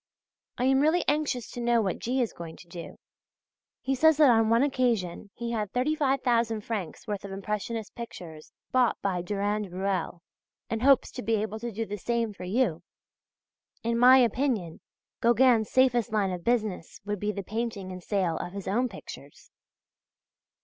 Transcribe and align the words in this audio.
I 0.57 0.63
am 0.63 0.79
really 0.79 1.03
anxious 1.07 1.51
to 1.51 1.61
know 1.61 1.79
what 1.79 1.99
G. 1.99 2.23
is 2.23 2.33
going 2.33 2.55
to 2.55 2.67
do. 2.67 2.97
He 3.81 3.93
says 3.93 4.17
that 4.17 4.31
on 4.31 4.49
one 4.49 4.63
occasion 4.63 5.29
he 5.35 5.51
had 5.51 5.71
35,000 5.73 6.61
francs' 6.61 7.07
worth 7.07 7.23
of 7.23 7.29
impressionist 7.31 7.93
pictures 7.93 8.51
bought 8.71 8.99
by 9.03 9.21
Durand 9.21 9.71
Ruel, 9.71 10.23
and 10.71 10.81
hopes 10.81 11.11
to 11.11 11.21
be 11.21 11.35
able 11.35 11.59
to 11.59 11.71
do 11.71 11.85
the 11.85 11.99
same 11.99 12.33
for 12.33 12.45
you. 12.45 12.81
In 13.83 13.95
my 13.99 14.17
opinion 14.17 14.79
Gauguin's 15.21 15.69
safest 15.69 16.11
line 16.11 16.31
of 16.31 16.43
business 16.43 16.99
would 17.05 17.19
be 17.19 17.31
the 17.31 17.43
painting 17.43 17.91
and 17.91 18.01
sale 18.01 18.37
of 18.37 18.53
his 18.53 18.67
own 18.67 18.89
pictures. 18.89 19.51